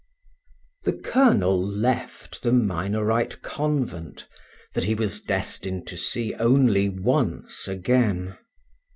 The 0.81 0.93
colonel 0.93 1.61
left 1.61 2.41
the 2.41 2.51
Minorite 2.51 3.43
convent, 3.43 4.27
that 4.73 4.85
he 4.85 4.95
was 4.95 5.21
destined 5.21 5.85
to 5.89 5.95
see 5.95 6.33
only 6.37 6.89
once 6.89 7.67
again. 7.67 8.35